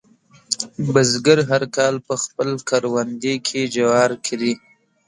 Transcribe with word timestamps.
بزګر 0.93 1.39
هر 1.51 1.63
کال 1.75 1.95
په 2.07 2.13
خپل 2.23 2.49
کروندې 2.69 3.35
کې 3.47 3.61
جوار 3.75 4.11
کري. 4.25 4.53